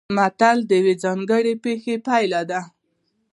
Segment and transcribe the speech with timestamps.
[0.17, 2.61] متل د یوې ځانګړې پېښې پایله ده